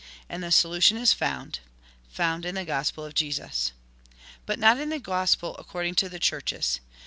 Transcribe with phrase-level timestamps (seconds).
[0.27, 1.59] And the solution is found—
[2.09, 3.71] found in the Gospel of Jesus.
[4.47, 6.79] But not in the Gospel according to the Churches.